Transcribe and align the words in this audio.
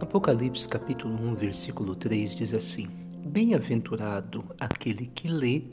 Apocalipse 0.00 0.68
capítulo 0.68 1.12
1, 1.14 1.34
versículo 1.34 1.96
3 1.96 2.36
diz 2.36 2.54
assim: 2.54 2.86
Bem-aventurado 3.26 4.44
aquele 4.60 5.08
que 5.08 5.26
lê 5.26 5.64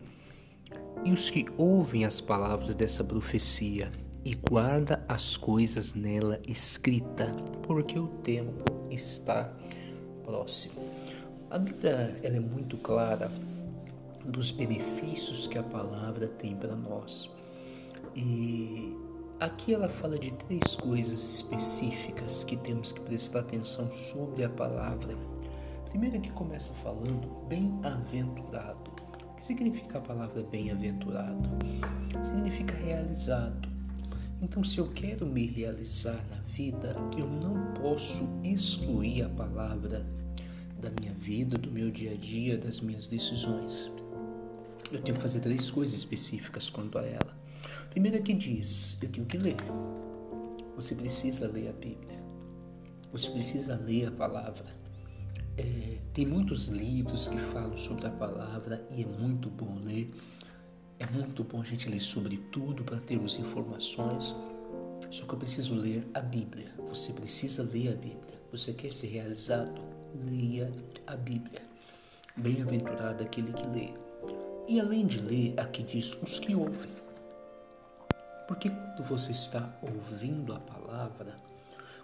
e 1.03 1.11
os 1.11 1.29
que 1.29 1.45
ouvem 1.55 2.05
as 2.05 2.19
palavras 2.21 2.73
dessa 2.73 3.03
profecia 3.03 3.91
e 4.25 4.33
guarda 4.33 5.05
as 5.07 5.37
coisas 5.37 5.93
nela 5.93 6.41
escrita, 6.47 7.27
porque 7.61 7.99
o 7.99 8.07
tempo 8.07 8.65
está 8.89 9.53
próximo. 10.23 10.73
A 11.51 11.59
Bíblia 11.59 12.19
ela 12.23 12.37
é 12.37 12.39
muito 12.39 12.77
clara 12.77 13.31
dos 14.25 14.49
benefícios 14.49 15.45
que 15.45 15.59
a 15.59 15.63
palavra 15.63 16.27
tem 16.27 16.55
para 16.55 16.75
nós. 16.75 17.29
E 18.15 18.91
Aqui 19.37 19.73
ela 19.73 19.89
fala 19.89 20.17
de 20.17 20.31
três 20.31 20.75
coisas 20.75 21.27
específicas 21.27 22.45
que 22.45 22.55
temos 22.55 22.93
que 22.93 23.01
prestar 23.01 23.41
atenção 23.41 23.91
sobre 23.91 24.45
a 24.45 24.49
palavra. 24.49 25.13
Primeiro 25.89 26.21
que 26.21 26.31
começa 26.31 26.73
falando 26.75 27.45
bem-aventurado. 27.45 28.91
O 29.31 29.35
que 29.35 29.43
significa 29.43 29.97
a 29.97 30.01
palavra 30.01 30.41
bem-aventurado? 30.41 31.49
Significa 32.23 32.75
realizado. 32.77 33.67
Então, 34.41 34.63
se 34.63 34.77
eu 34.77 34.89
quero 34.93 35.25
me 35.25 35.45
realizar 35.45 36.25
na 36.29 36.39
vida, 36.53 36.95
eu 37.17 37.27
não 37.27 37.73
posso 37.73 38.29
excluir 38.41 39.23
a 39.23 39.29
palavra 39.29 40.05
da 40.79 40.89
minha 40.97 41.13
vida, 41.13 41.57
do 41.57 41.69
meu 41.69 41.91
dia 41.91 42.11
a 42.11 42.15
dia, 42.15 42.57
das 42.57 42.79
minhas 42.79 43.07
decisões. 43.07 43.91
Eu 44.93 45.01
tenho 45.01 45.17
que 45.17 45.21
fazer 45.21 45.41
três 45.41 45.69
coisas 45.69 45.93
específicas 45.93 46.69
quanto 46.69 46.97
a 46.97 47.05
ela. 47.05 47.34
Primeiro 47.95 48.21
que 48.21 48.33
diz, 48.33 48.97
eu 49.01 49.09
tenho 49.09 49.25
que 49.25 49.37
ler. 49.37 49.55
Você 50.75 50.93
precisa 50.93 51.47
ler 51.47 51.69
a 51.69 51.71
Bíblia. 51.71 52.21
Você 53.09 53.31
precisa 53.31 53.77
ler 53.77 54.09
a 54.09 54.11
palavra. 54.11 54.65
É, 55.57 55.99
tem 56.11 56.25
muitos 56.25 56.65
livros 56.65 57.29
que 57.29 57.37
falam 57.37 57.77
sobre 57.77 58.05
a 58.07 58.09
palavra 58.09 58.85
e 58.91 59.01
é 59.01 59.05
muito 59.05 59.49
bom 59.49 59.79
ler. 59.81 60.13
É 60.99 61.07
muito 61.07 61.41
bom 61.45 61.61
a 61.61 61.63
gente 61.63 61.87
ler 61.87 62.01
sobre 62.01 62.35
tudo 62.51 62.83
para 62.83 62.99
termos 62.99 63.39
informações. 63.39 64.35
Só 65.09 65.25
que 65.25 65.33
eu 65.33 65.39
preciso 65.39 65.73
ler 65.73 66.05
a 66.13 66.19
Bíblia. 66.19 66.73
Você 66.89 67.13
precisa 67.13 67.63
ler 67.63 67.93
a 67.93 67.95
Bíblia. 67.95 68.41
Você 68.51 68.73
quer 68.73 68.91
ser 68.91 69.07
realizado? 69.07 69.81
Leia 70.29 70.69
a 71.07 71.15
Bíblia. 71.15 71.61
Bem-aventurado 72.35 73.23
aquele 73.23 73.53
que 73.53 73.65
lê. 73.67 73.93
E 74.67 74.81
além 74.81 75.07
de 75.07 75.19
ler, 75.21 75.57
aqui 75.57 75.81
diz 75.81 76.21
os 76.21 76.39
que 76.39 76.53
ouvem. 76.53 77.04
Porque 78.47 78.69
quando 78.69 79.03
você 79.03 79.31
está 79.31 79.77
ouvindo 79.81 80.53
a 80.53 80.59
palavra, 80.59 81.35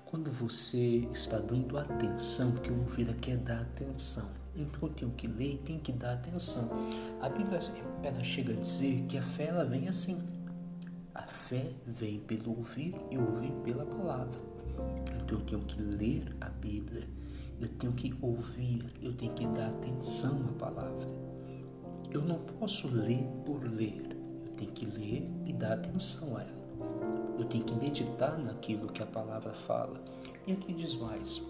quando 0.06 0.32
você 0.32 1.08
está 1.14 1.38
dando 1.40 1.78
atenção, 1.78 2.52
porque 2.52 2.72
ouvir 2.72 3.10
aqui 3.10 3.32
é 3.32 3.38
dar 3.38 3.62
atenção. 3.62 4.28
Então 4.56 4.90
eu 4.90 4.90
tenho 4.90 5.12
que 5.12 5.28
ler 5.28 5.54
e 5.54 5.58
tenho 5.60 5.80
que 5.80 5.92
dar 5.92 6.14
atenção. 6.14 6.70
A 7.22 7.30
Bíblia 7.30 7.60
ela 8.04 8.24
chega 8.24 8.54
a 8.54 8.56
dizer 8.56 9.04
que 9.04 9.18
a 9.18 9.22
fé 9.22 9.46
ela 9.46 9.64
vem 9.64 9.88
assim. 9.88 10.22
A 11.14 11.24
fé 11.24 11.72
vem 11.86 12.20
pelo 12.20 12.58
ouvir 12.58 12.96
e 13.10 13.18
ouvir 13.18 13.52
pela 13.64 13.86
palavra. 13.86 14.40
Então 15.24 15.40
eu 15.40 15.46
tenho 15.46 15.62
que 15.62 15.82
ler 15.82 16.36
a 16.42 16.50
Bíblia, 16.50 17.08
eu 17.60 17.70
tenho 17.70 17.94
que 17.94 18.14
ouvir, 18.22 18.84
eu 19.02 19.14
tenho 19.14 19.34
que 19.34 19.46
dar 19.48 19.68
atenção 19.68 20.44
à 20.50 20.60
palavra. 20.60 21.08
Eu 22.12 22.22
não 22.22 22.40
posso 22.40 22.88
ler 22.88 23.24
por 23.46 23.64
ler 23.64 24.11
tenho 24.62 24.72
que 24.72 24.86
ler 24.86 25.28
e 25.46 25.54
dar 25.54 25.74
atenção 25.74 26.38
a 26.38 26.42
ela. 26.42 26.62
Eu 27.40 27.46
tenho 27.46 27.64
que 27.64 27.74
meditar 27.76 28.38
naquilo 28.38 28.88
que 28.88 29.02
a 29.02 29.06
palavra 29.06 29.54
fala. 29.54 30.00
E 30.46 30.54
aqui 30.54 30.74
diz 30.74 30.96
mais: 30.96 31.42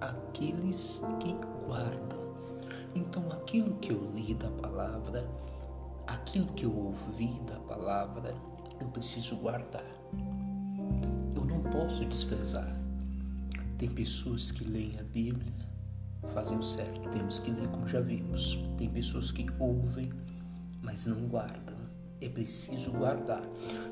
aqueles 0.00 1.02
que 1.18 1.34
guardam. 1.66 2.20
Então, 2.94 3.30
aquilo 3.32 3.74
que 3.76 3.92
eu 3.92 4.10
li 4.14 4.34
da 4.34 4.50
palavra, 4.50 5.28
aquilo 6.06 6.46
que 6.54 6.64
eu 6.64 6.76
ouvi 6.76 7.40
da 7.46 7.58
palavra, 7.60 8.34
eu 8.80 8.88
preciso 8.88 9.36
guardar. 9.36 9.84
Eu 11.34 11.44
não 11.44 11.60
posso 11.62 12.04
desprezar. 12.04 12.76
Tem 13.78 13.88
pessoas 13.88 14.50
que 14.50 14.64
leem 14.64 14.98
a 14.98 15.02
Bíblia, 15.02 15.52
fazem 16.34 16.58
o 16.58 16.62
certo, 16.62 17.08
temos 17.10 17.38
que 17.38 17.50
ler 17.50 17.68
como 17.68 17.88
já 17.88 18.00
vimos. 18.00 18.58
Tem 18.76 18.90
pessoas 18.90 19.30
que 19.30 19.46
ouvem, 19.58 20.12
mas 20.82 21.06
não 21.06 21.26
guardam 21.26 21.90
é 22.20 22.28
preciso 22.28 22.92
guardar. 22.92 23.42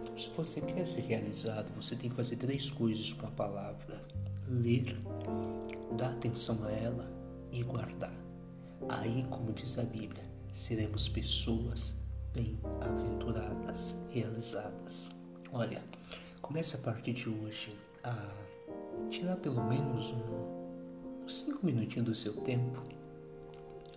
Então, 0.02 0.16
se 0.18 0.28
você 0.30 0.60
quer 0.60 0.84
ser 0.84 1.02
realizado, 1.02 1.70
você 1.74 1.96
tem 1.96 2.10
que 2.10 2.16
fazer 2.16 2.36
três 2.36 2.70
coisas 2.70 3.12
com 3.12 3.26
a 3.26 3.30
palavra: 3.30 4.04
ler, 4.46 4.96
dar 5.96 6.10
atenção 6.10 6.64
a 6.64 6.70
ela 6.70 7.10
e 7.50 7.62
guardar. 7.62 8.14
Aí, 8.88 9.24
como 9.30 9.52
diz 9.52 9.78
a 9.78 9.82
Bíblia, 9.82 10.22
seremos 10.52 11.08
pessoas 11.08 11.96
bem-aventuradas, 12.34 13.96
realizadas. 14.10 15.10
Olha, 15.52 15.82
comece 16.42 16.76
a 16.76 16.78
partir 16.78 17.14
de 17.14 17.28
hoje 17.28 17.76
a 18.04 18.28
tirar 19.10 19.36
pelo 19.36 19.64
menos 19.64 20.14
uns 21.24 21.40
cinco 21.40 21.64
minutinhos 21.64 22.06
do 22.06 22.14
seu 22.14 22.34
tempo. 22.42 22.82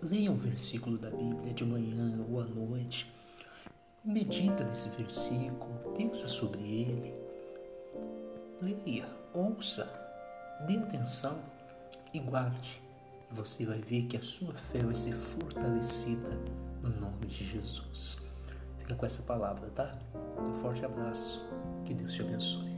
Leia 0.02 0.32
um 0.32 0.36
versículo 0.36 0.98
da 0.98 1.10
Bíblia 1.10 1.54
de 1.54 1.64
manhã 1.64 2.24
ou 2.28 2.40
à 2.40 2.44
Medita 4.04 4.64
nesse 4.64 4.88
versículo, 4.90 5.94
pensa 5.96 6.26
sobre 6.26 6.60
ele, 6.60 7.14
leia, 8.60 9.06
ouça, 9.32 9.84
dê 10.66 10.76
atenção 10.76 11.38
e 12.12 12.18
guarde. 12.18 12.82
E 13.30 13.34
você 13.34 13.64
vai 13.64 13.78
ver 13.78 14.06
que 14.06 14.16
a 14.16 14.22
sua 14.22 14.54
fé 14.54 14.82
vai 14.82 14.94
ser 14.94 15.12
fortalecida 15.12 16.30
no 16.82 16.90
nome 17.00 17.26
de 17.26 17.44
Jesus. 17.44 18.18
Fica 18.78 18.94
com 18.94 19.06
essa 19.06 19.22
palavra, 19.22 19.70
tá? 19.70 19.96
Um 20.38 20.52
forte 20.54 20.84
abraço. 20.84 21.48
Que 21.84 21.94
Deus 21.94 22.12
te 22.12 22.22
abençoe. 22.22 22.71